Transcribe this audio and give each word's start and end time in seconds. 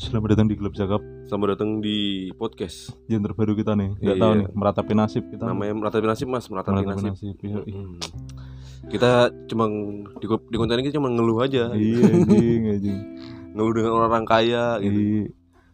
Selamat 0.00 0.32
datang 0.32 0.48
di 0.48 0.56
Klub 0.56 0.72
Zakap 0.72 1.02
Selamat 1.28 1.48
datang 1.54 1.78
di 1.78 1.98
podcast. 2.34 2.96
yang 3.06 3.20
terbaru 3.20 3.52
kita 3.52 3.76
nih. 3.76 3.92
Gak 4.00 4.16
Iya. 4.16 4.18
tahu 4.18 4.32
nih 4.34 4.46
meratapi 4.50 4.92
nasib 4.96 5.24
kita. 5.28 5.44
Namanya 5.44 5.74
meratapi 5.76 6.06
nasib 6.08 6.26
mas, 6.26 6.48
meratapi 6.48 6.80
meratapi 6.80 7.02
nasib. 7.06 7.12
nasib. 7.12 7.36
Iya, 7.38 7.58
iya. 7.62 7.76
Hmm. 7.76 7.96
Kita 8.88 9.10
cuma 9.46 9.64
di, 10.18 10.26
di 10.26 10.56
konten 10.56 10.74
ini 10.74 10.84
kita 10.88 10.96
cuma 10.96 11.12
ngeluh 11.12 11.38
aja, 11.38 11.70
Iya, 11.70 12.00
anjing, 12.02 12.62
anjing. 12.66 12.98
ngeluh 13.52 13.72
dengan 13.76 13.92
orang 13.94 14.24
kaya 14.24 14.80
gitu. 14.80 14.98
Iya. 14.98 15.24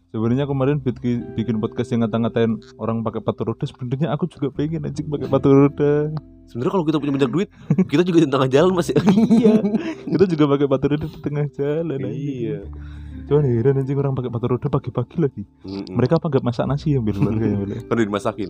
Sebenarnya 0.07 0.45
kemarin 0.45 0.77
bikin, 0.79 1.17
bikin 1.33 1.55
podcast 1.57 1.89
yang 1.91 2.03
ngata-ngatain 2.03 2.51
orang 2.77 3.03
pakai 3.03 3.19
sepatu 3.19 3.41
roda, 3.43 3.65
sebenarnya 3.65 4.07
aku 4.09 4.23
juga 4.27 4.47
pengen 4.51 4.85
anjing 4.85 5.07
pakai 5.07 5.25
sepatu 5.25 5.47
roda. 5.49 5.93
Sebenarnya 6.47 6.71
kalau 6.71 6.85
kita 6.85 6.97
punya 6.99 7.13
banyak 7.15 7.31
duit, 7.31 7.49
kita 7.91 8.03
juga 8.03 8.19
di 8.23 8.29
tengah 8.29 8.47
jalan 8.47 8.71
mas 8.71 8.87
ya. 8.87 8.99
iya. 9.33 9.55
Kita 10.05 10.23
juga 10.27 10.43
pakai 10.47 10.65
sepatu 10.67 10.85
roda 10.85 11.05
di 11.07 11.19
tengah 11.19 11.45
jalan 11.49 11.97
anjing. 12.03 12.67
Cuman 13.27 13.43
heran 13.43 13.75
anjing 13.77 13.95
orang 13.95 14.13
pakai 14.13 14.29
sepatu 14.29 14.45
roda 14.47 14.67
pagi-pagi 14.69 15.15
lagi. 15.17 15.43
Mm-mm. 15.61 15.93
Mereka 15.93 16.15
apa 16.15 16.27
nggak 16.27 16.43
masak 16.43 16.65
nasi 16.65 16.95
ya 16.95 16.99
bil 16.99 17.11
keluarganya 17.13 17.57
bil. 17.57 17.71
kan 17.77 17.93
udah 17.93 18.07
dimasakin. 18.07 18.49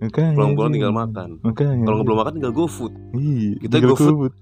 Makanya, 0.00 0.34
Pulang-pulang 0.34 0.72
tinggal 0.72 0.92
makan. 0.92 1.28
Makanya. 1.40 1.84
Kalau 1.84 1.96
nggak 1.96 2.06
belum 2.06 2.18
makan 2.18 2.32
tinggal 2.34 2.52
GoFood. 2.52 2.92
Iya, 3.12 3.50
Kita 3.60 3.74
GoFood. 3.80 3.94
GoFood. 3.94 4.34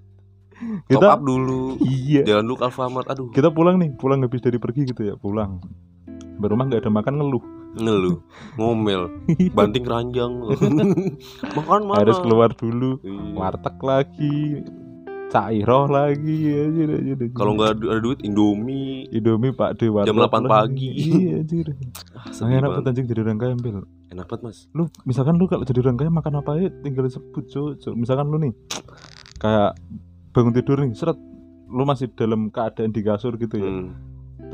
Top 0.55 0.89
Kita 0.89 1.07
up 1.11 1.21
dulu. 1.21 1.77
iya. 1.83 2.23
Jangan 2.25 2.45
dulu 2.45 2.57
Alfamart. 2.59 3.07
Aduh, 3.07 3.29
Kita 3.29 3.51
pulang 3.51 3.77
nih, 3.77 3.93
pulang 3.93 4.19
habis 4.19 4.41
dari 4.41 4.57
pergi 4.57 4.87
gitu 4.87 5.03
ya, 5.03 5.15
pulang. 5.15 5.61
Baru 6.35 6.55
rumah 6.55 6.65
nggak 6.67 6.81
ada 6.81 6.91
makan 6.91 7.15
ngeluh. 7.17 7.45
ngeluh, 7.75 8.23
ngomel, 8.55 9.11
banting 9.59 9.83
keranjang. 9.83 10.31
makan 11.59 11.81
mana? 11.85 11.99
Harus 11.99 12.23
keluar 12.23 12.55
dulu, 12.55 13.03
Iya. 13.03 13.35
warteg 13.35 13.77
lagi, 13.83 14.63
cairoh 15.35 15.85
lagi 15.85 16.37
ya 16.47 16.63
Kalau 17.33 17.53
nggak 17.53 17.71
ada 17.77 17.99
duit, 17.99 18.23
Indomie. 18.23 19.11
Indomie 19.11 19.51
Pak 19.51 19.77
De 19.77 19.91
warteg 19.91 20.09
Jam 20.09 20.17
8 20.17 20.31
lagi. 20.39 20.47
pagi. 20.47 20.89
Iya 20.95 21.33
anjir. 21.37 21.67
Ah, 22.15 22.23
Nah, 22.23 22.31
sedih 22.31 22.57
enak 22.57 22.71
banget. 22.71 22.89
anjing 22.89 23.07
jadi 23.07 23.21
orang 23.21 23.39
kaya 23.39 23.55
Bil. 23.57 23.79
Enak 24.09 24.25
banget 24.25 24.43
mas. 24.45 24.59
Lu 24.71 24.83
misalkan 25.03 25.35
lu 25.35 25.45
kalau 25.45 25.65
jadi 25.65 25.79
orang 25.81 25.97
kaya 25.97 26.11
makan 26.11 26.35
apa 26.39 26.51
aja 26.55 26.69
tinggal 26.81 27.05
sebut. 27.07 27.45
Cuk. 27.45 27.75
Misalkan 27.93 28.27
lu 28.27 28.39
nih 28.39 28.55
kayak 29.37 29.75
bangun 30.31 30.53
tidur 30.53 30.79
nih, 30.79 30.95
seret 30.95 31.19
lu 31.67 31.83
masih 31.83 32.07
dalam 32.13 32.49
keadaan 32.49 32.91
di 32.91 33.03
kasur 33.03 33.35
gitu 33.35 33.57
ya. 33.57 33.67
Hmm. 33.67 33.91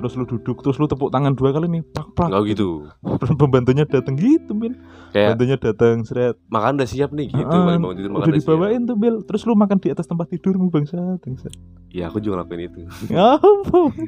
Terus 0.01 0.13
lu 0.15 0.25
duduk, 0.27 0.57
terus 0.59 0.77
lu 0.77 0.87
tepuk 0.87 1.09
tangan 1.09 1.33
dua 1.33 1.53
kali 1.53 1.69
nih, 1.69 1.83
prak 1.87 2.09
prak. 2.11 2.29
Nggak 2.29 2.43
gitu. 2.51 2.89
Pembantunya 3.37 3.85
datang 3.85 4.17
gitu, 4.17 4.51
Bil. 4.51 4.73
Kayak 5.11 5.37
Pembantunya 5.37 5.57
datang, 5.57 5.97
seret. 6.03 6.41
makan 6.47 6.73
udah 6.75 6.89
siap 6.89 7.11
nih 7.11 7.29
gitu. 7.29 7.45
Bangun 7.45 7.93
tidur 7.93 8.09
makan 8.09 8.17
udah 8.17 8.27
udah 8.27 8.33
siap. 8.33 8.41
dibawain 8.41 8.81
tuh 8.83 8.97
Bel 8.97 9.17
terus 9.23 9.43
lu 9.43 9.53
makan 9.53 9.77
di 9.77 9.89
atas 9.89 10.07
tempat 10.07 10.27
tidurmu 10.27 10.69
bangsa 10.69 10.97
bangsa 11.19 11.53
Iya 11.89 12.07
aku 12.07 12.19
juga 12.19 12.39
ngelakuin 12.39 12.61
itu. 12.65 12.81
ya 13.13 13.37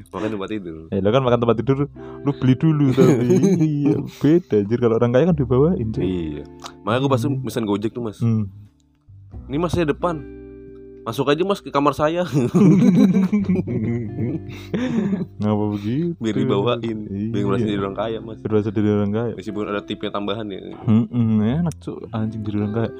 Makan 0.09 0.29
tempat 0.31 0.49
tidur. 0.49 0.87
ya 0.89 0.99
lo 0.99 1.11
kan 1.11 1.21
makan 1.21 1.39
tempat 1.39 1.57
tidur 1.59 1.77
lu 2.19 2.31
beli 2.33 2.55
dulu 2.55 2.87
tapi 2.91 3.27
iya 3.83 3.95
beda 4.17 4.57
anjir 4.59 4.79
kalau 4.79 4.97
orang 4.97 5.11
kaya 5.11 5.25
kan 5.27 5.37
dibawain 5.37 5.87
cuy 5.91 6.03
Iya. 6.03 6.45
Makanya 6.81 6.99
aku 6.99 7.09
pas 7.09 7.21
tuh 7.21 7.35
pesan 7.37 7.65
Gojek 7.65 7.91
tuh 7.91 8.01
mas. 8.01 8.17
hmm. 8.17 8.47
Ini 9.45 9.57
mas 9.59 9.71
saya 9.71 9.85
depan. 9.85 10.23
Masuk 11.03 11.27
aja 11.27 11.43
mas 11.43 11.59
ke 11.59 11.69
kamar 11.69 11.93
saya 11.93 12.23
ngapa 15.39 15.65
begitu 15.71 16.15
biar 16.17 16.37
dibawain. 16.37 16.99
Biar 17.31 17.45
merasa 17.45 17.63
iya. 17.63 17.69
jadi 17.69 17.81
orang 17.81 17.97
kaya 17.97 18.19
mas. 18.19 18.39
berasa 18.41 18.71
jadi 18.71 18.89
orang 18.93 19.11
kaya 19.11 19.33
Meskipun 19.35 19.65
ada 19.67 19.83
tipnya 19.83 20.11
tambahan 20.11 20.47
ya. 20.47 20.61
Hmm, 20.85 21.11
enak 21.41 21.75
cuy 21.79 22.07
anjing 22.11 22.43
jadi 22.43 22.57
orang 22.61 22.73
kaya 22.73 22.91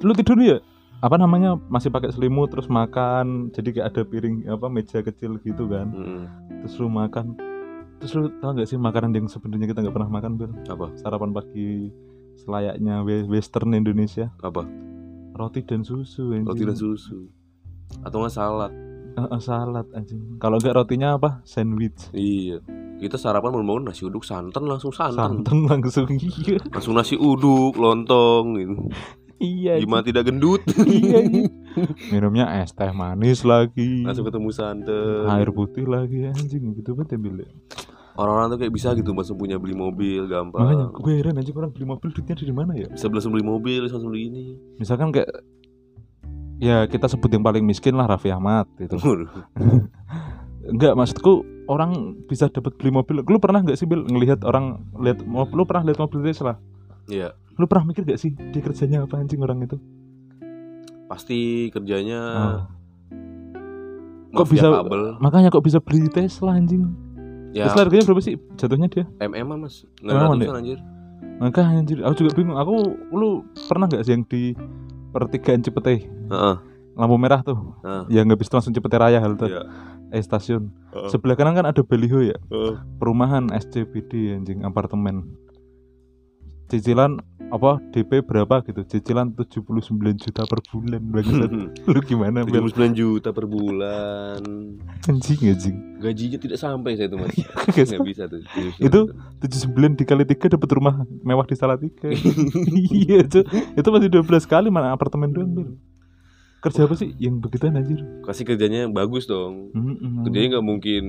lu 0.00 0.12
tidur 0.12 0.36
ya 0.36 0.58
apa 1.00 1.16
namanya 1.16 1.60
masih 1.68 1.88
pakai 1.88 2.10
selimut 2.10 2.48
terus 2.48 2.64
makan 2.66 3.52
jadi 3.52 3.68
kayak 3.70 3.86
ada 3.88 4.02
piring 4.02 4.36
apa 4.46 4.66
meja 4.68 5.00
kecil 5.00 5.36
gitu 5.38 5.64
kan 5.64 5.92
Mm. 5.92 6.24
terus 6.60 6.74
lu 6.76 6.88
makan 6.88 7.36
terus 8.00 8.12
lu 8.12 8.32
tau 8.40 8.52
gak 8.52 8.64
sih 8.64 8.76
makanan 8.76 9.12
yang 9.12 9.28
sebenarnya 9.28 9.68
kita 9.68 9.80
nggak 9.80 9.92
pernah 9.92 10.08
makan 10.10 10.32
Bel 10.34 10.52
Apa? 10.64 10.96
sarapan 10.96 11.30
pagi 11.30 11.92
selayaknya 12.36 13.00
we- 13.00 13.28
western 13.28 13.72
Indonesia 13.72 14.32
Apa? 14.40 14.64
Roti 15.34 15.60
dan 15.60 15.82
susu 15.82 16.30
anjing. 16.30 16.46
Roti 16.46 16.62
dan 16.62 16.74
susu. 16.74 17.26
Atau 18.00 18.18
nggak 18.18 18.32
salad. 18.32 18.72
Eh, 19.14 19.22
eh, 19.22 19.38
salad 19.38 19.86
anjing 19.92 20.38
kalau 20.38 20.58
enggak 20.58 20.74
rotinya 20.74 21.14
apa 21.14 21.38
sandwich 21.42 22.10
Iya. 22.10 22.58
Kita 22.94 23.14
sarapan 23.14 23.50
bangun-bangun 23.52 23.84
nasi 23.86 24.02
uduk 24.02 24.22
santan 24.22 24.64
langsung 24.64 24.90
santan. 24.90 25.42
santan 25.42 25.58
langsung 25.66 26.06
iya 26.10 26.58
Langsung 26.70 26.94
nasi 26.94 27.14
uduk, 27.14 27.74
lontong 27.74 28.58
gitu. 28.58 28.74
iya. 29.38 29.78
Gimana 29.78 30.02
tidak 30.02 30.26
gendut? 30.26 30.62
iya 30.82 31.20
anjing. 31.20 31.46
minumnya 32.10 32.58
es 32.58 32.70
teh 32.70 32.90
manis 32.90 33.42
lagi 33.42 34.02
Langsung 34.02 34.26
ketemu 34.26 34.50
santan. 34.50 35.26
air 35.28 35.50
putih 35.50 35.86
lagi 35.86 36.26
anjing 36.26 36.74
gitu 36.74 36.94
banget 36.94 37.14
ya 37.14 37.46
ya. 37.46 37.50
Orang-orang 38.14 38.46
tuh 38.48 38.58
kayak 38.58 38.72
bisa 38.72 38.94
gitu 38.94 39.10
langsung 39.10 39.34
punya 39.34 39.58
beli 39.58 39.74
mobil 39.74 40.24
gampang. 40.24 40.62
makanya 40.62 40.86
gue 40.88 41.12
heran 41.12 41.34
anjing 41.34 41.52
orang 41.52 41.70
beli 41.70 41.82
mobil 41.84 42.08
duitnya 42.08 42.34
dari 42.34 42.50
mana 42.50 42.72
ya 42.72 42.86
bisa 42.86 43.06
langsung 43.06 43.30
beli 43.30 43.42
mobil, 43.42 43.82
bisa 43.82 43.94
langsung 43.94 44.10
beli 44.10 44.22
ini. 44.28 44.44
misalkan 44.76 45.10
kayak 45.10 45.30
ya 46.56 46.86
kita 46.86 47.06
sebut 47.06 47.26
yang 47.28 47.42
paling 47.42 47.62
miskin 47.62 47.92
lah 47.92 48.06
Raffi 48.06 48.30
Ahmad 48.30 48.70
gitu. 48.76 48.94
Enggak, 50.64 50.94
maksudku 50.94 51.42
orang 51.66 51.92
bisa 52.24 52.48
dapat 52.48 52.72
beli 52.74 52.88
mobil. 52.90 53.20
Lu 53.20 53.36
pernah 53.36 53.60
nggak 53.60 53.76
sih 53.76 53.84
Bil 53.84 54.06
ngelihat 54.06 54.40
orang 54.44 54.80
lihat 54.96 55.20
mobil? 55.20 55.52
Lu 55.52 55.64
pernah 55.64 55.84
lihat 55.84 55.98
mobil 55.98 56.22
Tesla? 56.22 56.56
Iya, 57.04 57.36
Lu 57.54 57.68
pernah 57.68 57.84
mikir 57.86 58.02
gak 58.02 58.16
sih 58.16 58.32
dia 58.32 58.58
kerjanya 58.58 59.04
apa 59.04 59.18
anjing 59.18 59.38
orang 59.38 59.60
itu? 59.60 59.76
pasti 61.04 61.68
kerjanya 61.68 62.20
Ah. 62.24 62.60
Kok 64.32 64.48
bisa 64.48 64.66
kabel. 64.66 65.20
makanya 65.20 65.52
kok 65.52 65.62
bisa 65.62 65.78
beli 65.78 66.08
Tesla 66.08 66.56
anjing? 66.56 66.90
Ya, 67.54 67.70
Tesla 67.70 67.86
harganya 67.86 68.02
berapa 68.02 68.18
sih 68.20 68.34
jatuhnya 68.58 68.88
dia? 68.90 69.04
MM 69.22 69.46
-an, 69.46 69.58
Mas. 69.62 69.86
Enggak 70.02 70.14
Emang, 70.18 70.30
ratusan 70.36 70.56
anjir. 70.58 70.78
Makanya 71.38 71.70
anjir, 71.78 71.98
aku 72.02 72.14
juga 72.18 72.30
bingung. 72.34 72.58
Aku 72.58 72.74
lu 73.14 73.28
pernah 73.70 73.86
nggak 73.86 74.02
sih 74.02 74.12
yang 74.12 74.26
di 74.26 74.58
pertigaan 75.10 75.62
Cipete 75.62 76.10
Heeh. 76.10 76.56
lampu 76.98 77.14
merah 77.14 77.40
tuh 77.40 77.78
Heeh. 77.80 78.02
yang 78.10 78.26
nggak 78.26 78.42
bisa 78.42 78.58
langsung 78.58 78.74
Cipete 78.74 78.98
Raya 78.98 79.22
halte 79.22 79.46
Iya. 79.46 79.62
eh 80.10 80.18
stasiun 80.18 80.74
Heeh. 80.90 81.06
sebelah 81.06 81.38
kanan 81.38 81.54
kan 81.54 81.66
ada 81.70 81.82
baliho 81.86 82.18
ya 82.18 82.34
Heeh. 82.50 82.74
perumahan 82.98 83.46
SCBD 83.54 84.34
anjing 84.34 84.66
apartemen 84.66 85.38
cicilan 86.66 87.22
apa 87.52 87.78
DP 87.92 88.24
berapa 88.24 88.64
gitu 88.64 88.82
cicilan 88.84 89.32
79 89.32 89.92
juta 90.16 90.42
per 90.44 90.60
bulan 90.64 91.02
bangsat 91.12 91.50
lu 91.84 92.00
gimana 92.02 92.42
Bel 92.42 92.66
79 92.66 92.94
juta 92.96 93.30
per 93.30 93.46
bulan. 93.46 94.40
anjing 95.04 95.40
anjing 95.44 95.76
Gajinya 96.04 96.36
tidak 96.36 96.60
sampai 96.60 97.00
saya 97.00 97.08
itu, 97.08 97.16
Mas. 97.16 97.32
Nggak 97.72 98.04
bisa 98.04 98.28
tuh. 98.28 98.44
Itu- 98.76 99.08
79 99.40 99.96
dikali 99.96 100.24
tiga 100.28 100.52
dapat 100.52 100.68
rumah 100.76 100.94
mewah 101.24 101.48
di 101.48 101.56
Salatiga 101.56 102.12
iya 103.04 103.24
itu 103.24 103.40
itu 103.48 103.88
masih 103.88 104.08
12 104.12 104.44
kali 104.44 104.68
mana 104.68 104.92
apartemen 104.92 105.32
doang 105.32 105.52
Bel 105.52 105.68
kerja 106.60 106.88
apa 106.88 106.96
sih 106.96 107.12
yang 107.20 107.44
begituan 107.44 107.76
anjir 107.76 108.00
Pasti 108.24 108.40
kerjanya 108.40 108.88
bagus 108.88 109.28
dong. 109.28 109.68
Mm-mm. 109.76 110.24
Kerjanya 110.24 110.56
nggak 110.56 110.64
mungkin 110.64 111.04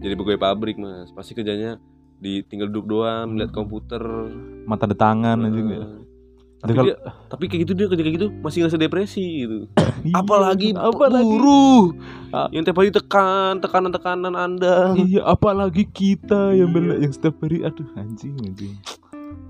jadi 0.00 0.16
pegawai 0.16 0.40
pabrik, 0.40 0.80
Mas. 0.80 1.12
Pasti 1.12 1.36
kerjanya 1.36 1.76
di 2.18 2.42
tinggal 2.46 2.70
duduk 2.70 2.86
doang, 2.98 3.34
melihat 3.34 3.52
komputer. 3.52 4.02
mata 4.64 4.88
di 4.88 4.96
tangan 4.96 5.44
anjing 5.44 5.68
ya. 5.68 5.84
Heeh. 5.84 6.02
Tapi 6.64 6.72
dia, 6.80 6.96
tapi 7.28 7.44
kayak 7.44 7.60
gitu 7.68 7.72
dia 7.76 7.86
kerja 7.92 8.00
kayak 8.00 8.16
gitu 8.16 8.28
masih 8.40 8.64
ngerasa 8.64 8.80
depresi 8.80 9.26
gitu. 9.44 9.58
Iya, 10.04 10.16
apalagi 10.16 10.72
apalagi 10.72 11.28
buruh 11.28 11.92
yang 12.56 12.64
tiap 12.64 12.80
hari 12.80 12.88
tekan 12.88 13.60
tekanan-tekanan 13.60 14.32
anda 14.32 14.96
Iya, 14.96 15.28
apalagi 15.28 15.84
kita 15.84 16.56
yang 16.56 16.72
bela 16.72 16.96
yang 16.96 17.12
setiap 17.12 17.36
hari 17.44 17.60
aduh 17.60 17.84
anjing 18.00 18.32
anjing. 18.40 18.80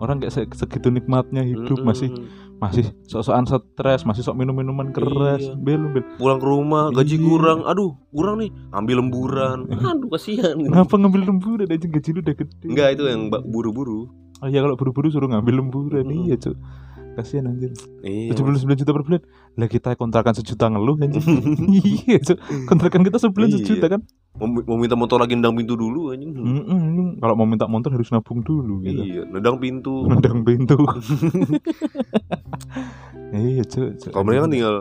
Orang 0.03 0.19
kayak 0.19 0.35
se- 0.35 0.59
segitu 0.59 0.91
nikmatnya 0.91 1.47
hidup 1.47 1.79
Mm-mm. 1.79 1.87
masih 1.87 2.11
masih 2.56 2.84
sok-sokan 3.04 3.44
stres, 3.44 4.03
masih 4.03 4.22
sok 4.22 4.34
minum-minuman 4.34 4.88
keras. 4.91 5.42
Iya. 5.42 5.54
Bel, 5.54 5.82
bel. 5.91 6.04
pulang 6.16 6.38
ke 6.38 6.47
rumah 6.47 6.84
gaji 6.91 7.16
Iya. 7.16 7.25
kurang 7.25 7.59
aduh 7.65 7.92
kurang 8.09 8.37
nih 8.41 8.50
ambil 8.70 8.97
lemburan 9.03 9.59
aduh 9.68 10.09
kasihan 10.09 10.54
Ngapa 10.56 10.95
ngambil 10.97 11.22
lemburan 11.28 11.66
anjing 11.66 11.91
gaji 11.91 12.10
lu 12.10 12.21
udah 12.22 12.34
gede. 12.34 12.66
enggak 12.66 12.89
itu 12.95 13.03
yang 13.04 13.22
buru-buru 13.28 14.09
Oh 14.42 14.51
iya 14.51 14.60
kalau 14.60 14.77
buru-buru 14.77 15.09
suruh 15.09 15.30
ngambil 15.30 15.62
lemburan. 15.62 16.04
Mm. 16.04 16.27
Iya, 16.28 16.36
Cuk. 16.36 16.56
Kasihan 17.15 17.47
anjir. 17.47 17.71
iya 18.01 18.31
79 18.31 18.75
juta 18.77 18.91
per 18.91 19.03
bulan. 19.03 19.22
Lah 19.55 19.66
kita 19.66 19.95
kontrakan 19.95 20.34
sejuta 20.34 20.66
ngeluh 20.66 20.99
anjing. 20.99 21.22
iya. 22.05 22.19
Kontrakan 22.65 23.03
kita 23.03 23.19
sebulan 23.19 23.49
Iya. 23.49 23.57
sejuta 23.57 23.87
kan. 23.89 24.01
mau, 24.34 24.51
mau 24.51 24.75
minta 24.77 24.95
motor 24.95 25.16
lagi 25.16 25.33
nendang 25.33 25.55
pintu 25.55 25.75
dulu 25.75 26.11
anjing 26.11 26.31
Mm-mm, 26.31 26.66
anjing. 26.66 27.09
Kalau 27.16 27.34
mau 27.34 27.45
minta 27.45 27.65
motor 27.65 27.91
harus 27.91 28.11
nabung 28.11 28.41
dulu 28.41 28.83
gitu. 28.83 29.01
iya 29.01 29.22
nendang 29.25 29.57
pintu 29.57 30.03
Nendang 30.11 30.43
pintu. 30.43 30.75
iya. 33.33 33.63
Cuk. 33.65 34.10
kalau 34.10 34.25
mereka 34.25 34.43
kan 34.43 34.53
tinggal 34.53 34.77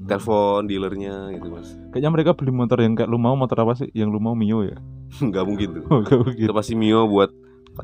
Hmm. 0.00 0.08
telepon 0.08 0.64
dealernya 0.64 1.28
gitu 1.30 1.52
mas 1.52 1.76
Kayaknya 1.92 2.08
mereka 2.10 2.30
beli 2.32 2.48
motor 2.50 2.80
yang 2.80 2.96
kayak 2.96 3.04
lu 3.06 3.20
mau 3.20 3.36
motor 3.36 3.60
apa 3.60 3.76
sih? 3.76 3.92
Yang 3.92 4.08
lu 4.10 4.18
mau 4.18 4.32
Mio 4.32 4.64
ya? 4.64 4.80
nggak 5.12 5.44
mungkin 5.44 5.68
tuh 5.76 5.82
Oh, 5.86 6.00
gak 6.00 6.24
begitu. 6.24 6.48
itu 6.48 6.52
pasti 6.54 6.72
Mio 6.72 7.04
buat 7.04 7.28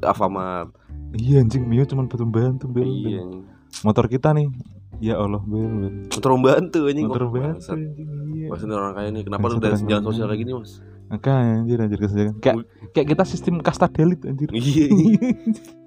Alfamart 0.00 0.72
Iya 1.16 1.36
anjing 1.42 1.64
Mio 1.64 1.84
cuma 1.88 2.04
membantu 2.04 2.64
Bel. 2.68 2.86
iya. 2.86 3.20
Motor 3.82 4.06
kita 4.06 4.36
nih. 4.36 4.48
Ya 5.00 5.16
Allah 5.16 5.40
Bel. 5.44 5.64
Bel. 5.68 5.92
motor 6.12 6.30
membantu 6.36 6.78
anjing 6.88 7.06
Motor 7.08 7.22
membantu 7.28 7.48
bangsat. 7.60 7.76
anjing. 7.76 8.08
Iya. 8.36 8.46
Maksudnya 8.52 8.76
orang 8.76 8.92
kaya 8.94 9.08
nih, 9.10 9.22
kenapa 9.24 9.44
lu 9.48 9.56
dari 9.58 9.76
jalan 9.82 10.04
sosial 10.04 10.26
kayak 10.28 10.40
gini 10.44 10.52
mas? 10.54 10.72
Makanya 11.06 11.52
anjir 11.62 11.78
anjir 11.80 11.98
kesenjangan. 12.02 12.34
Kayak 12.42 12.56
kayak 12.92 13.06
kita 13.14 13.24
sistem 13.24 13.54
kasta 13.62 13.86
delit 13.88 14.20
anjir. 14.26 14.48
Iya. 14.52 14.86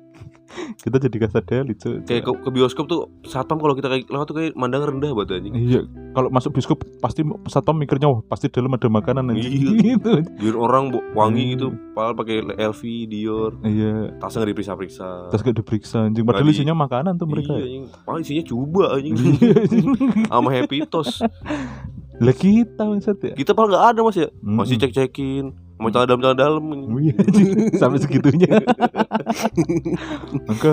kita 0.83 0.97
jadi 0.99 1.17
kasta 1.19 1.39
delit, 1.41 1.77
Cuk. 1.77 2.03
kayak 2.03 2.21
ke, 2.21 2.31
ke 2.37 2.49
bioskop 2.49 2.85
tuh 2.85 2.99
satpam 3.23 3.57
kalau 3.57 3.73
kita 3.73 3.87
kayak 3.87 4.05
lewat 4.05 4.25
tuh 4.25 4.35
kayak 4.35 4.53
mandang 4.53 4.81
rendah 4.81 5.11
buat 5.11 5.27
anjing. 5.27 5.51
Iya, 5.51 5.81
kalau 6.11 6.29
masuk 6.29 6.51
bioskop 6.51 6.81
pasti 6.97 7.21
satpam 7.45 7.75
mikirnya 7.75 8.07
wah 8.07 8.21
pasti 8.23 8.47
dalam 8.47 8.69
ada 8.69 8.87
makanan 8.87 9.29
anjir. 9.29 9.49
Iya. 9.49 9.71
Gitu. 9.89 10.11
Biar 10.37 10.55
orang 10.55 10.83
wangi 11.11 11.37
Hmm. 11.39 11.51
gitu, 11.51 11.67
padahal 11.91 12.13
pakai 12.13 12.35
LV, 12.45 12.81
Dior, 13.05 13.51
Iya, 13.61 14.13
tasnya 14.17 14.37
nggak 14.39 14.51
diperiksa-periksa. 14.51 15.07
terus 15.29 15.41
gak 15.41 15.55
diperiksa 15.55 15.97
anjing 16.03 16.23
padahal 16.23 16.43
Nggak 16.43 16.55
isinya 16.55 16.75
makanan 16.75 17.13
tuh 17.15 17.25
mereka. 17.25 17.53
Iya, 17.53 17.63
anjing. 17.63 17.83
Paling 18.03 18.23
isinya 18.23 18.43
coba 18.45 18.83
anjing. 18.93 19.15
Iya, 19.39 19.53
anjing. 19.57 19.85
Sama 20.25 20.49
Happy 20.51 20.77
Toast. 20.85 21.23
Lah 22.19 22.35
kita 22.35 22.83
maksud 22.83 23.17
ya. 23.21 23.33
Kita 23.33 23.51
paling 23.53 23.71
nggak 23.71 23.85
ada 23.87 23.99
Mas 24.01 24.17
ya. 24.17 24.27
Masih 24.39 24.75
Mm-mm. 24.75 24.83
cek-cekin. 24.85 25.45
Sama 25.79 25.95
celana 25.95 26.35
dalam. 26.35 26.63
anjing. 26.67 26.91
Iya, 26.99 27.13
anjing. 27.15 27.47
sampai 27.81 27.99
segitunya. 28.03 28.51
Maka 30.49 30.71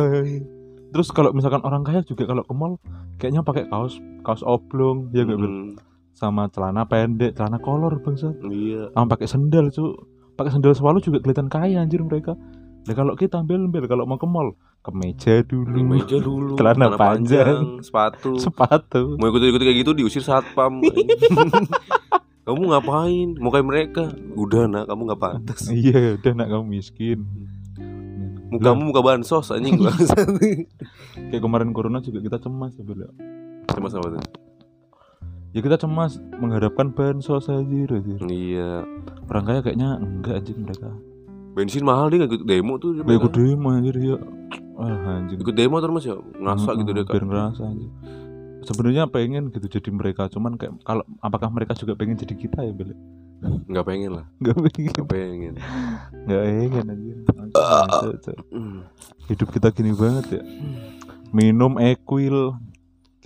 terus 0.90 1.08
kalau 1.10 1.30
misalkan 1.30 1.62
orang 1.62 1.82
kaya 1.82 2.02
juga 2.02 2.24
kalau 2.24 2.42
ke 2.42 2.50
mall 2.50 2.74
kayaknya 3.16 3.40
pakai 3.40 3.68
kaos 3.68 3.96
kaos 4.20 4.42
oblong 4.42 5.12
ya 5.12 5.22
nggak 5.22 5.38
Bel? 5.38 5.46
Mm, 5.46 5.68
sama 6.10 6.48
celana 6.48 6.82
pendek, 6.84 7.36
celana 7.36 7.60
kolor 7.60 8.00
bangsa. 8.00 8.32
Iya. 8.42 8.90
Sama 8.90 9.06
pakai 9.06 9.28
sendal, 9.28 9.68
Cuk. 9.68 9.94
Pakai 10.34 10.50
sendal 10.50 10.72
swallow 10.72 10.98
juga 10.98 11.20
kelihatan 11.20 11.46
kaya 11.46 11.78
anjir 11.78 12.00
mereka. 12.00 12.34
Nah 12.86 12.94
kalau 12.94 13.14
kita 13.14 13.38
ambil 13.38 13.62
ambil 13.62 13.84
kalau 13.84 14.06
mau 14.06 14.14
ke 14.14 14.24
mall, 14.24 14.54
kemeja 14.80 15.42
dulu, 15.42 15.74
Meja 15.82 16.16
dulu, 16.16 16.54
Celana 16.58 16.94
panjang. 16.94 17.82
sepatu. 17.82 18.38
sepatu. 18.38 19.18
Mau 19.18 19.28
ikut-ikut 19.28 19.58
kayak 19.58 19.78
gitu 19.82 19.90
diusir 19.92 20.22
satpam. 20.22 20.80
Kamu 22.46 22.62
ngapain? 22.70 23.28
Mau 23.42 23.50
kayak 23.50 23.66
mereka? 23.66 24.04
Udah 24.38 24.70
nak, 24.70 24.86
kamu 24.86 25.00
nggak 25.10 25.22
pantas. 25.22 25.66
iya, 25.74 26.14
udah 26.14 26.32
nak 26.38 26.48
kamu 26.54 26.64
miskin. 26.78 27.26
Mukamu 28.46 28.94
muka 28.94 29.02
bansos 29.02 29.50
anjing. 29.50 29.74
Kayak 31.34 31.42
kemarin 31.42 31.74
corona 31.74 31.98
juga 31.98 32.22
kita 32.22 32.38
cemas 32.38 32.78
ya, 32.78 32.86
Bel. 32.86 33.10
Sama 33.74 33.90
sama 33.90 34.14
tuh. 34.14 34.22
Ya 35.50 35.60
kita 35.66 35.74
cemas 35.74 36.22
mengharapkan 36.38 36.94
bansos 36.94 37.50
aja, 37.50 37.58
anjir. 37.58 37.90
Iya. 38.22 38.86
Orang 39.26 39.50
kaya 39.50 39.66
kayaknya 39.66 39.98
enggak 39.98 40.46
anjing 40.46 40.62
mereka. 40.62 40.94
Bensin 41.58 41.82
mahal 41.82 42.14
dia 42.14 42.30
ikut 42.30 42.46
demo 42.46 42.78
tuh. 42.78 43.02
dia 43.02 43.18
ikut 43.18 43.34
demo 43.34 43.74
anjir 43.74 43.98
ya. 43.98 44.16
Wah 44.78 45.18
anjing. 45.18 45.42
Ikut 45.42 45.56
demo 45.58 45.82
terus 45.82 46.06
ya 46.06 46.14
ngerasa 46.14 46.70
gitu 46.78 46.90
dia 46.94 47.02
Biar 47.02 47.24
ngerasa 47.26 47.62
anjing. 47.66 47.92
Sebenarnya 48.66 49.06
pengen 49.06 49.54
gitu 49.54 49.70
jadi 49.70 49.90
mereka, 49.94 50.26
cuman 50.26 50.58
kayak 50.58 50.82
kalau 50.82 51.06
apakah 51.22 51.48
mereka 51.54 51.78
juga 51.78 51.94
pengen 51.94 52.18
jadi 52.18 52.34
kita 52.34 52.66
ya, 52.66 52.74
Bel? 52.74 52.92
Nggak 53.70 53.86
pengen 53.86 54.10
lah. 54.18 54.26
Enggak 54.42 54.56
pengen. 54.58 54.82
Nggak 54.98 55.06
pengen. 55.06 55.54
Enggak 56.26 56.42
pengen 56.42 58.18
cuk. 58.26 58.38
Hmm. 58.50 58.80
Hidup 59.30 59.48
kita 59.54 59.68
gini 59.70 59.92
banget 59.94 60.40
ya. 60.40 60.42
Minum 61.30 61.78
Equil, 61.78 62.54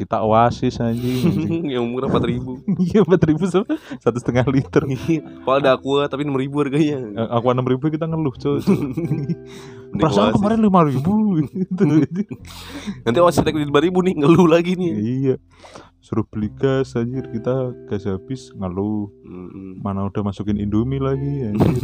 kita 0.01 0.25
Oasis 0.25 0.81
anjing. 0.81 1.29
anjing. 1.29 1.63
Yang 1.77 1.85
murah 1.85 2.09
empat 2.09 2.25
ribu. 2.25 2.57
Iya 2.89 3.05
empat 3.05 3.21
ribu 3.29 3.45
satu 3.45 4.17
setengah 4.17 4.49
liter. 4.49 4.89
Kalau 5.45 5.57
ada 5.61 5.77
aqua 5.77 6.09
tapi 6.09 6.25
enam 6.25 6.41
ribu 6.41 6.65
harganya. 6.65 7.05
Eh, 7.05 7.29
Aku 7.37 7.53
enam 7.53 7.69
ribu 7.69 7.93
kita 7.93 8.09
ngeluh. 8.09 8.33
Mending 8.33 10.01
Perasaan 10.01 10.33
kemarin 10.33 10.65
lima 10.65 10.81
ribu. 10.89 11.45
Nanti 13.05 13.19
oasis 13.21 13.45
naik 13.45 13.61
lima 13.61 13.81
ribu 13.85 14.01
nih 14.01 14.17
ngeluh 14.17 14.49
lagi 14.49 14.73
nih. 14.81 14.93
iya. 14.97 15.37
Suruh 16.01 16.25
beli 16.25 16.49
gas 16.57 16.97
anjir 16.97 17.29
kita 17.29 17.77
gas 17.85 18.09
habis 18.09 18.49
ngeluh. 18.57 19.13
Mana 19.85 20.09
udah 20.09 20.25
masukin 20.25 20.57
Indomie 20.57 20.97
lagi 20.97 21.53
anjir. 21.53 21.77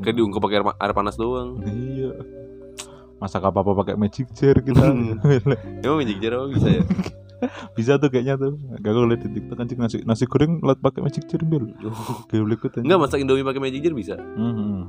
Kayak 0.00 0.16
diungkep 0.16 0.40
pakai 0.40 0.64
air 0.64 0.92
panas 0.96 1.20
doang. 1.20 1.60
iya. 1.68 2.16
Masak 3.20 3.44
apa-apa 3.44 3.84
pakai 3.84 3.94
magic 3.94 4.32
jar 4.32 4.56
kita. 4.58 4.80
Emang 5.84 5.98
magic 6.00 6.16
jar 6.18 6.40
apa 6.40 6.46
bisa 6.50 6.68
ya? 6.72 6.84
Bisa 7.72 7.96
tuh 7.96 8.12
kayaknya 8.12 8.36
tuh. 8.36 8.52
Gak 8.80 8.92
gue 8.92 9.04
liat 9.06 9.20
di 9.24 9.40
TikTok 9.40 9.56
anjing 9.56 9.80
nasi 9.80 9.96
nasi 10.04 10.28
goreng 10.28 10.60
liat 10.60 10.76
pakai 10.76 11.00
magic 11.00 11.24
jar 11.24 11.40
bil. 11.40 11.72
Gak 12.28 12.36
boleh 12.36 12.56
ikut 12.56 12.68
anjing. 12.70 12.84
Enggak 12.84 13.00
masak 13.00 13.18
Indomie 13.20 13.44
pakai 13.44 13.60
magic 13.60 13.80
jar 13.80 13.94
bisa. 13.96 14.16
Mhm. 14.20 14.80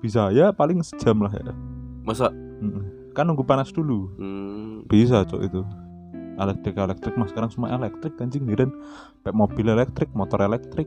Bisa 0.00 0.22
ya 0.30 0.48
paling 0.48 0.80
sejam 0.80 1.20
lah 1.20 1.32
ya. 1.32 1.52
Masa 2.04 2.32
Mhm. 2.32 3.12
Kan 3.12 3.28
nunggu 3.28 3.44
panas 3.44 3.68
dulu. 3.68 4.12
hmm, 4.16 4.88
Bisa 4.88 5.28
cok 5.28 5.40
itu. 5.42 5.60
Elektrik 6.38 6.72
elektrik 6.72 7.14
mas 7.18 7.28
sekarang 7.28 7.50
semua 7.50 7.68
elektrik 7.70 8.14
anjing 8.16 8.46
dan 8.48 8.70
kayak 9.20 9.34
mobil 9.34 9.66
elektrik, 9.66 10.08
motor 10.14 10.38
elektrik 10.38 10.86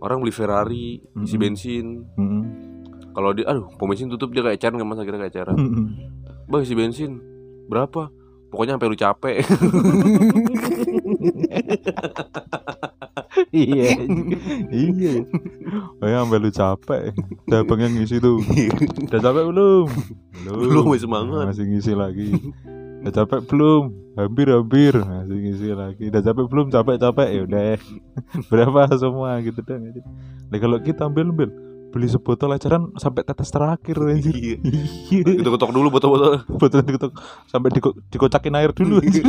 orang 0.00 0.20
beli 0.20 0.32
Ferrari 0.32 1.00
isi 1.18 1.34
Mm-mm. 1.34 1.40
bensin. 1.40 1.86
Mhm. 2.14 2.42
Kalau 3.10 3.30
dia 3.34 3.46
aduh 3.50 3.66
pom 3.76 3.90
bensin 3.90 4.10
tutup 4.10 4.30
dia 4.30 4.42
kayak 4.46 4.58
eceran 4.58 4.78
kan 4.78 4.86
mas 4.86 5.00
akhirnya 5.02 5.26
kayak. 5.26 5.54
Mhm. 5.56 5.84
Bang 6.50 6.62
isi 6.62 6.74
bensin 6.74 7.18
berapa? 7.70 8.10
Pokoknya 8.50 8.74
sampai 8.74 8.90
lu 8.90 8.98
capek. 8.98 9.36
iya 13.54 13.94
iya 14.74 15.14
Kayak 16.02 16.16
sampai 16.26 16.38
lu 16.42 16.50
capek 16.50 17.02
Udah 17.46 17.60
yang 17.78 17.94
ngisi 17.94 18.18
tuh 18.18 18.42
Udah 19.06 19.20
capek 19.22 19.44
belum? 19.54 19.86
Belum, 20.50 20.84
masih 20.90 21.06
semangat. 21.06 21.44
Masih 21.54 21.64
ngisi 21.70 21.92
lagi 21.94 22.34
Udah 23.06 23.12
capek 23.22 23.40
belum? 23.46 23.82
Hampir-hampir 24.18 24.92
Masih 24.98 25.38
ngisi 25.46 25.68
lagi 25.72 26.04
Udah 26.10 26.22
capek 26.26 26.44
belum? 26.50 26.66
Capek-capek 26.74 27.28
ya 27.30 27.40
udah 27.46 27.62
Berapa 28.50 28.90
semua 28.98 29.38
gitu 29.46 29.62
dong 29.62 29.94
Nah 30.50 30.58
kalau 30.58 30.78
kita 30.82 31.06
ambil-ambil 31.06 31.69
Beli 31.90 32.06
sebotol 32.06 32.54
ajaran 32.54 32.94
sampai 32.94 33.22
tetes 33.22 33.50
terakhir 33.50 33.98
anjir. 33.98 34.30
Iya. 34.30 34.56
Iya 35.10 35.22
Kita 35.36 35.50
ketok 35.50 35.70
dulu 35.70 35.90
botol-botol. 35.90 36.46
Botol 36.46 36.80
diketok 36.80 37.12
Sampai 37.44 37.70
diko- 37.70 37.98
dikocakin 38.08 38.54
air 38.54 38.70
dulu 38.70 38.98
anjir. 38.98 39.26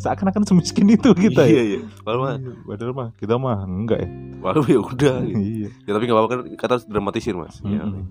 Seakan-akan 0.00 0.48
semiskin 0.48 0.88
itu 0.88 1.12
kita 1.12 1.44
iya, 1.44 1.60
ya 1.60 1.62
iya. 1.76 1.78
Padahal 2.00 2.18
mah, 2.18 2.32
Iya, 2.34 2.52
Padahal 2.64 2.92
mah 2.96 3.08
kita 3.14 3.34
mah 3.36 3.58
enggak 3.60 3.98
ya. 4.00 4.08
padahal 4.40 4.64
ya 4.66 4.80
udah. 4.80 5.14
iya. 5.22 5.68
Ya 5.84 5.90
tapi 5.92 6.04
nggak 6.08 6.16
apa-apa 6.16 6.30
kan 6.32 6.40
kata 6.56 6.74
dramatisir 6.88 7.36
mas. 7.36 7.60
Iya. 7.60 7.84
Mm-mm. 7.84 8.04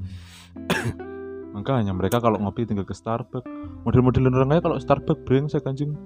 Makanya 1.50 1.98
mereka 1.98 2.22
kalau 2.22 2.38
ngopi 2.38 2.70
tinggal 2.70 2.86
ke 2.86 2.94
Starbucks. 2.94 3.50
Model-model 3.82 4.30
orang 4.30 4.50
kaya 4.52 4.62
kalau 4.62 4.78
Starbucks 4.78 5.26
brengsek 5.26 5.66
anjing. 5.66 5.98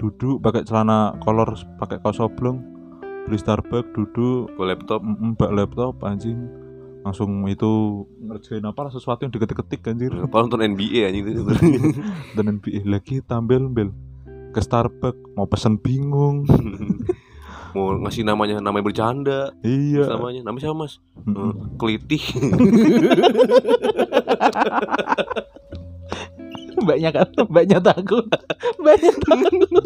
Duduk 0.00 0.40
pakai 0.40 0.64
celana 0.64 1.12
kolor 1.20 1.52
pakai 1.76 2.00
kaos 2.00 2.16
oblong. 2.16 2.64
Beli 3.26 3.38
Starbucks 3.38 3.90
duduk 3.92 4.54
Bawa 4.54 4.72
laptop. 4.72 5.00
mm, 5.02 5.34
bak 5.34 5.50
laptop 5.50 5.94
anjing. 6.02 6.38
Langsung 7.02 7.46
itu 7.46 8.02
ngerjain 8.18 8.62
apa 8.62 8.86
lah 8.86 8.90
sesuatu 8.90 9.22
yang 9.22 9.30
diketik-ketik 9.30 9.82
anjir. 9.86 10.10
Apa 10.26 10.42
nonton 10.42 10.58
NBA 10.58 11.06
anjing 11.06 11.24
itu. 11.28 11.42
Dan 12.34 12.58
NBA 12.58 12.82
lagi 12.82 13.22
tampil 13.22 13.66
bel 13.66 13.90
ke 14.50 14.58
Starbucks 14.58 15.34
mau 15.34 15.46
pesen 15.46 15.78
bingung. 15.78 16.46
Mau 17.76 17.92
ngasih 17.92 18.24
namanya 18.24 18.56
namanya 18.56 18.88
bercanda. 18.88 19.52
iya. 19.60 20.08
Namanya 20.08 20.48
namanya 20.48 20.64
siapa 20.64 20.80
mas? 20.80 20.96
Eh, 21.28 21.52
Kelitih. 21.76 22.24
Mbaknya 26.76 27.10
kan, 27.12 27.28
mbaknya 27.48 27.78
takut, 27.80 28.26
mbaknya 28.80 29.12
takut. 29.24 29.84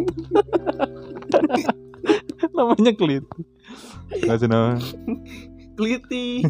Namanya 2.56 2.92
Klit. 2.96 3.24
Kasih 4.26 4.48
nama. 4.50 4.76
Kelitih. 5.78 6.44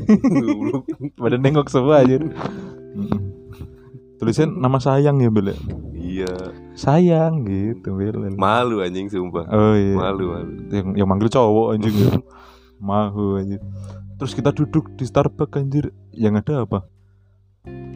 Pada 1.14 1.36
nengok 1.38 1.68
semua 1.70 2.02
aja. 2.02 2.18
Mm-mm. 2.18 3.20
Tulisan 4.20 4.60
nama 4.60 4.76
sayang 4.76 5.16
ya 5.24 5.32
Bel. 5.32 5.54
ya? 5.54 5.56
iya. 5.96 6.32
Sayang 6.76 7.48
gitu 7.48 7.96
Bel. 7.96 8.36
Malu 8.36 8.84
anjing 8.84 9.08
sumpah. 9.08 9.48
Oh 9.48 9.72
iya. 9.72 9.96
Malu 9.96 10.24
malu. 10.36 10.52
Yang 10.68 10.86
yang 10.98 11.08
manggil 11.08 11.32
cowok 11.32 11.78
anjing 11.78 11.94
ya. 11.96 12.12
Mahu 12.80 13.40
anjir. 13.40 13.60
Terus 14.20 14.32
kita 14.36 14.52
duduk 14.52 14.92
di 14.98 15.08
Starbucks 15.08 15.56
anjir. 15.56 15.88
Yang 16.12 16.44
ada 16.44 16.68
apa? 16.68 16.78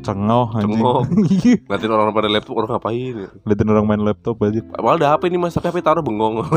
Cengoh 0.05 0.53
anjing. 0.53 0.77
Cengoh. 0.77 1.01
Iya. 1.25 1.55
Ngatin 1.65 1.91
orang 1.91 2.13
pada 2.13 2.29
laptop 2.29 2.55
orang 2.61 2.71
ngapain 2.77 3.15
ya? 3.17 3.29
Liatin 3.43 3.69
orang 3.73 3.85
main 3.89 4.03
laptop 4.03 4.37
aja. 4.41 4.61
Padahal 4.61 4.97
ada 5.01 5.07
HP 5.17 5.23
nih 5.33 5.41
mas, 5.41 5.57
tapi 5.57 5.73
HP 5.73 5.81
taruh 5.81 6.05
bengong. 6.05 6.45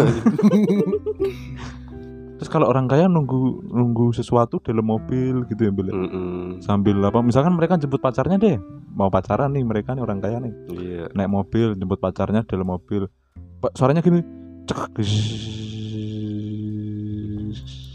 Terus 2.37 2.53
kalau 2.53 2.69
orang 2.69 2.85
kaya 2.85 3.09
nunggu 3.09 3.65
nunggu 3.65 4.13
sesuatu 4.13 4.61
dalam 4.61 4.85
mobil 4.85 5.41
gitu 5.49 5.57
ya 5.57 5.71
Bel. 5.73 5.89
ya? 5.89 5.93
Mm-mm. 5.97 6.61
sambil 6.61 7.01
apa 7.01 7.25
misalkan 7.25 7.57
mereka 7.57 7.81
jemput 7.81 7.97
pacarnya 7.97 8.37
deh 8.37 8.61
mau 8.93 9.09
pacaran 9.09 9.49
nih 9.49 9.65
mereka 9.65 9.97
nih 9.97 10.05
orang 10.05 10.21
kaya 10.21 10.37
nih 10.37 10.53
Iya. 10.69 11.03
naik 11.17 11.33
mobil 11.33 11.73
jemput 11.73 11.97
pacarnya 11.97 12.45
dalam 12.45 12.69
mobil 12.69 13.09
pak 13.57 13.73
suaranya 13.73 14.05
gini 14.05 14.21
cek 14.69 15.01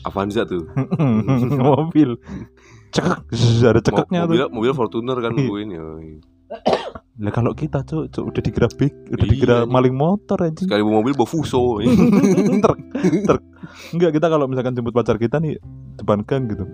Avanza 0.03 0.43
tuh. 0.43 0.67
mobil 1.71 2.19
cek 2.93 3.05
ada 3.65 3.81
cekeknya 3.81 4.21
mobil, 4.25 4.39
tuh 4.39 4.49
mobil 4.53 4.73
Fortuner 4.73 5.17
kan 5.19 5.33
Iya. 5.33 5.39
nungguin 5.41 5.69
ya. 5.73 5.83
Lah 7.23 7.33
kalau 7.33 7.53
kita 7.53 7.85
cuk, 7.85 8.09
cuk 8.09 8.25
udah 8.29 8.43
dikira 8.43 8.69
big, 8.73 8.93
udah 9.09 9.25
Iya, 9.25 9.33
dikira 9.33 9.57
maling 9.65 9.93
motor 9.93 10.37
anjing. 10.41 10.69
Sekali 10.69 10.81
bawa 10.81 11.01
mobil 11.01 11.15
bawa 11.15 11.29
fuso. 11.29 11.81
truk, 12.65 12.79
truk. 13.25 13.43
Enggak 13.93 14.11
kita 14.17 14.27
kalau 14.29 14.45
misalkan 14.45 14.73
jemput 14.73 14.93
pacar 14.93 15.17
kita 15.17 15.37
nih 15.39 15.57
depan 15.97 16.25
gang 16.25 16.49
gitu. 16.49 16.65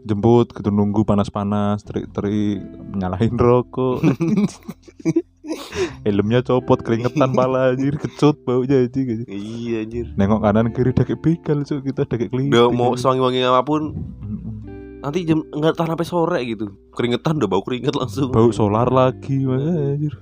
Jemput 0.00 0.50
gitu 0.50 0.70
nunggu 0.70 1.04
panas-panas, 1.04 1.84
terik-terik 1.84 2.62
nyalahin 2.94 3.36
rokok. 3.36 4.00
Helmnya 6.06 6.40
copot 6.40 6.78
keringetan 6.78 7.34
pala 7.34 7.74
anjir 7.74 7.98
kecut 7.98 8.38
baunya 8.46 8.86
anjing 8.86 9.06
anjing. 9.10 9.28
iya 9.28 9.82
anjir. 9.82 10.06
Nengok 10.14 10.40
kanan 10.40 10.70
kiri 10.70 10.94
kayak 10.94 11.18
begal 11.18 11.66
cuk 11.66 11.80
kita 11.84 12.02
kayak 12.06 12.30
kelinci. 12.30 12.54
Udah 12.54 12.70
mau 12.70 12.94
sewangi-wangi 12.94 13.42
apa 13.42 13.62
pun. 13.62 13.98
Nanti 15.00 15.24
jam 15.24 15.42
nggak 15.46 15.74
tahan 15.74 15.90
sampai 15.90 16.06
sore 16.06 16.38
gitu. 16.44 16.70
Keringetan 16.90 17.36
udah 17.36 17.48
bau 17.48 17.60
keringet 17.60 17.92
langsung. 17.92 18.28
bau 18.28 18.50
solar 18.50 18.86
lagi 18.86 19.44
anjir. 19.44 20.14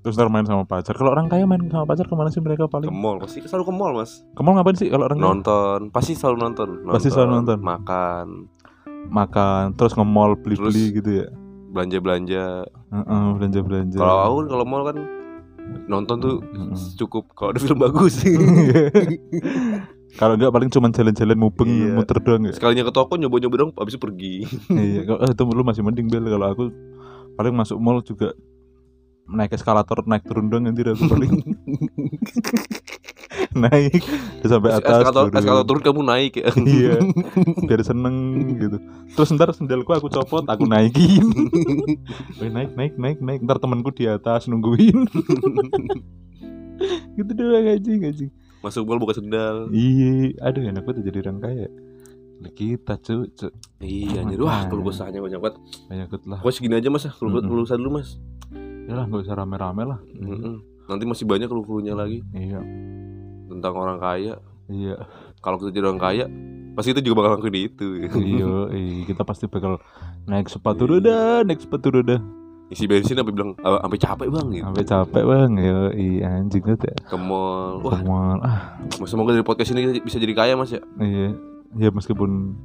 Terus 0.00 0.14
ntar 0.14 0.28
main 0.28 0.42
sama 0.42 0.62
pacar. 0.62 0.94
Kalau 0.94 1.10
orang 1.10 1.26
kaya 1.26 1.42
main 1.44 1.58
sama 1.66 1.82
pacar 1.82 2.06
ke 2.06 2.14
mana 2.14 2.30
sih 2.30 2.38
mereka 2.38 2.64
Ke 2.64 2.70
paling? 2.70 2.88
mall 2.88 3.18
pasti 3.18 3.42
selalu 3.42 3.64
ke 3.64 3.72
mall 3.72 3.92
mas. 3.92 4.22
Ke 4.32 4.40
mall 4.40 4.54
ngapain 4.54 4.74
sih 4.74 4.86
kalau 4.86 5.04
orang 5.04 5.18
kaya? 5.18 5.26
Nonton 5.28 5.80
pasti 5.90 6.12
selalu 6.14 6.36
nonton. 6.40 6.68
Pasti 6.86 7.08
selalu 7.08 7.30
nonton. 7.34 7.58
Makan, 7.58 8.26
Makan, 9.08 9.74
terus 9.74 9.92
nge-mall 9.92 10.34
beli-beli 10.36 10.70
Terus- 10.84 10.96
gitu 10.96 11.10
ya. 11.16 11.28
belanja 11.66 11.98
belanja. 11.98 12.44
Heeh, 12.88 13.26
belanja-belanja. 13.34 13.98
Kalau 13.98 14.16
aku 14.22 14.34
kan 14.38 14.46
kalau 14.48 14.64
mall 14.64 14.84
kan 14.84 14.96
nonton 15.84 16.16
tuh 16.16 16.34
Mm-mm. 16.46 16.78
cukup 16.94 17.26
kalau 17.34 17.50
ada 17.50 17.58
film 17.58 17.78
bagus. 17.78 18.14
Kalau 20.16 20.34
enggak 20.34 20.48
paling 20.48 20.70
cuma 20.70 20.88
jalan-jalan 20.88 21.36
mubeng 21.36 21.68
Iya. 21.68 21.92
muter 21.92 22.18
doang 22.18 22.42
ya. 22.44 22.52
Sekalinya 22.52 22.84
ke 22.84 22.92
toko 22.92 23.14
nyoba-nyoba 23.14 23.56
dong, 23.58 23.70
habis 23.76 23.94
itu 23.94 24.00
pergi. 24.00 24.34
iya, 24.72 25.04
kalau 25.04 25.20
eh, 25.20 25.30
itu 25.30 25.42
lu 25.44 25.62
masih 25.62 25.82
mending 25.82 26.08
bel 26.08 26.24
kalau 26.24 26.46
aku 26.48 26.64
paling 27.34 27.52
masuk 27.52 27.76
mall 27.76 28.00
juga 28.00 28.32
naik 29.26 29.52
eskalator 29.52 30.06
naik 30.06 30.22
turun 30.22 30.46
doang 30.46 30.64
nanti 30.64 30.80
aku 30.80 31.02
paling 31.04 31.32
naik 33.56 33.98
sampai 34.40 34.70
atas 34.72 35.02
Eskalator, 35.02 35.24
turun. 35.26 35.36
eskalator 35.36 35.66
turun 35.66 35.82
kamu 35.82 36.00
naik 36.04 36.32
ya. 36.36 36.46
iya 36.62 36.94
biar 37.68 37.82
seneng 37.82 38.14
gitu 38.56 38.78
terus 39.12 39.28
ntar 39.32 39.50
sendalku 39.50 39.90
aku 39.90 40.06
copot 40.08 40.46
aku 40.46 40.64
naikin 40.64 41.26
Weh, 42.38 42.50
naik 42.54 42.72
naik 42.74 42.94
naik 42.96 43.18
naik 43.18 43.40
ntar 43.42 43.58
temanku 43.58 43.90
di 43.90 44.06
atas 44.06 44.46
nungguin 44.46 44.94
gitu 47.16 47.30
doang 47.32 47.66
anjing 47.66 48.00
anjing 48.04 48.30
Masuk 48.66 48.82
mall 48.82 48.98
buka 48.98 49.14
sendal. 49.14 49.70
iya 49.70 50.34
aduh 50.40 50.58
enak 50.60 50.82
banget 50.82 51.06
jadi 51.06 51.18
orang 51.22 51.38
kaya 51.38 51.68
kita 52.48 52.94
cu, 52.98 53.26
cu. 53.28 53.46
Iya 53.78 54.22
anjir. 54.22 54.38
Wah, 54.38 54.60
Makanya. 54.60 54.68
keluh 54.68 54.84
kesahnya 54.86 55.20
banyak 55.20 55.40
banget. 55.40 55.56
banyak 55.86 56.06
banget 56.06 56.22
lah 56.26 56.38
Pokoknya 56.38 56.54
segini 56.54 56.74
aja 56.76 56.88
Mas, 56.88 57.04
keluh 57.08 57.30
Mm-mm. 57.32 57.46
keluh 57.46 57.64
kesah 57.64 57.76
dulu 57.76 57.90
Mas. 57.92 58.08
ya 58.86 58.92
lah 58.92 59.04
nggak 59.04 59.22
usah 59.22 59.36
rame-rame 59.36 59.82
lah 59.84 59.98
Mm-mm. 60.12 60.54
Nanti 60.86 61.04
masih 61.04 61.24
banyak 61.24 61.46
keluh-keluhnya 61.46 61.94
lagi 61.94 62.22
iya 62.32 62.60
tentang 63.46 63.72
orang 63.72 63.98
kaya. 63.98 64.34
iya 64.66 64.94
Kalau 65.38 65.56
kita 65.56 65.70
jadi 65.70 65.86
orang 65.86 65.98
kaya, 65.98 66.24
pasti 66.72 66.90
kita 66.90 67.00
juga 67.00 67.22
bakal 67.22 67.30
ngelakuin 67.34 67.56
itu. 67.64 67.86
iya 68.20 68.50
iya, 68.70 69.02
kita 69.04 69.22
pasti 69.22 69.46
bakal 69.46 69.78
naik 70.24 70.46
sepatu 70.46 70.86
roda 70.86 71.40
naik 71.40 71.58
sepatu 71.58 71.88
roda 71.92 72.18
Isi 72.66 72.84
bensin 72.84 73.14
sampai 73.14 73.30
bilang 73.30 73.54
"Ah, 73.60 73.78
sampai 73.78 73.94
capek 73.96 74.28
bang 74.28 74.46
gitu. 74.50 74.64
sampai 74.64 74.84
capek 74.84 75.22
bang 75.22 75.50
ya 75.54 75.78
iya 75.92 76.26
anjing 76.36 76.60
banget 76.60 76.82
ya 76.84 76.94
Ke 77.04 77.16
mall. 77.16 77.78
Wah, 77.78 77.94
Semua 77.96 78.20
ah 78.42 78.58
semoga 79.04 79.30
dari 79.30 79.42
podcast 79.42 79.70
ini 79.70 80.00
bisa 80.00 80.18
jadi 80.18 80.32
kaya 80.32 80.54
Mas 80.54 80.70
ya. 80.70 80.82
iya 80.98 81.30
ya 81.76 81.90
meskipun 81.90 82.58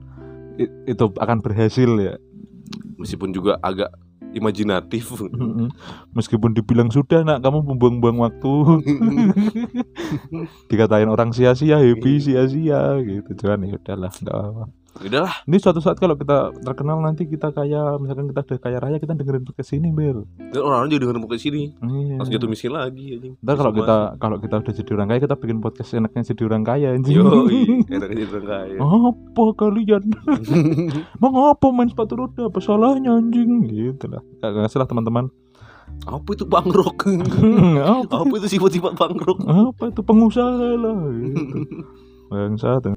itu 0.86 1.06
akan 1.12 1.38
berhasil 1.40 1.90
ya 1.96 2.18
Meskipun 2.96 3.30
juga 3.30 3.58
agak 3.60 3.90
imajinatif. 4.32 5.12
Meskipun 6.12 6.54
dibilang 6.54 6.88
sudah 6.88 7.20
nak 7.22 7.42
kamu 7.42 7.68
membuang-buang 7.68 8.18
waktu 8.22 8.54
dikatain 10.70 11.08
orang 11.08 11.32
sia-sia 11.32 11.78
happy 11.78 12.18
sia-sia 12.18 12.96
gitu 13.02 13.30
cuman 13.36 13.68
ya 13.68 13.76
udahlah 13.76 14.12
nggak 14.14 14.32
apa 14.34 14.64
Udahlah, 14.92 15.48
ini 15.48 15.56
suatu 15.56 15.80
saat 15.80 15.96
kalau 15.96 16.14
kita 16.14 16.52
terkenal 16.62 17.00
nanti 17.00 17.24
kita 17.24 17.50
kaya 17.50 17.96
misalkan 17.96 18.28
kita 18.28 18.44
udah 18.44 18.60
kaya 18.60 18.78
raya 18.78 19.00
kita 19.00 19.16
dengerin 19.16 19.42
podcast 19.42 19.72
ini 19.72 19.88
bel 19.88 20.28
dan 20.52 20.62
orang-orang 20.62 20.92
juga 20.92 21.02
dengerin 21.08 21.22
podcast 21.24 21.46
ini. 21.48 21.64
iya. 21.72 22.16
Langsung 22.20 22.34
jatuh 22.36 22.50
miskin 22.52 22.74
lagi 22.76 23.06
anjing. 23.16 23.34
Ntar 23.40 23.56
kalau 23.56 23.72
kita 23.72 23.98
kalau 24.20 24.38
kita 24.38 24.56
udah 24.60 24.74
jadi 24.76 24.92
orang 24.94 25.08
kaya 25.08 25.20
kita 25.24 25.36
bikin 25.40 25.58
podcast 25.58 25.90
enaknya 25.96 26.22
jadi 26.28 26.42
orang 26.44 26.64
kaya 26.68 26.88
anjing. 26.92 27.16
Yoi, 27.18 27.62
enak 27.96 28.10
aja 28.12 28.24
orang 28.36 28.46
kaya. 28.46 28.78
apa 28.84 29.44
kalian? 29.56 30.04
Mengapa 31.24 31.68
main 31.72 31.90
sepatu 31.90 32.14
roda? 32.20 32.44
Apa 32.52 32.60
salahnya 32.60 33.16
anjing? 33.16 33.72
Gitu 33.72 34.06
lah. 34.06 34.22
Gak, 34.44 34.50
gak 34.54 34.70
salah 34.70 34.86
teman-teman. 34.86 35.32
Apa 36.04 36.30
itu 36.36 36.44
bangrok? 36.44 37.00
apa, 37.96 38.16
Apa 38.28 38.34
itu 38.38 38.48
sifat-sifat 38.60 39.00
bangrok? 39.00 39.40
apa 39.48 39.84
itu 39.88 40.02
pengusaha 40.04 40.68
lah. 40.78 41.00
Gitu. 41.16 41.58
Bangsat. 42.28 42.92